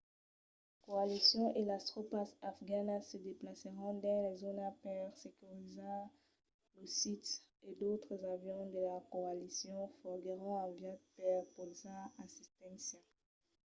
la 0.73 0.79
coalicion 0.87 1.45
e 1.59 1.61
las 1.71 1.83
tropas 1.91 2.29
afganas 2.51 3.03
se 3.09 3.17
desplacèron 3.27 3.93
dins 4.03 4.21
la 4.25 4.33
zòna 4.43 4.67
per 4.83 5.01
securizar 5.23 6.01
lo 6.75 6.83
sit 6.99 7.23
e 7.67 7.69
d'autres 7.79 8.21
avions 8.35 8.69
de 8.75 8.81
la 8.91 8.97
coalicion 9.13 9.83
foguèron 9.99 10.59
enviats 10.67 11.05
per 11.17 11.35
portar 11.55 12.01
assisténcia 12.25 12.99